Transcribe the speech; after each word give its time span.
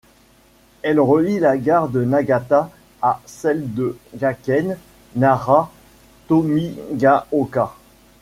Elle 0.81 0.99
relie 0.99 1.37
la 1.39 1.57
gare 1.59 1.87
de 1.87 2.03
Nagata 2.03 2.71
à 3.03 3.21
celle 3.27 3.71
de 3.75 3.95
Gakken 4.15 4.75
Nara-Tomigaoka. 5.15 7.75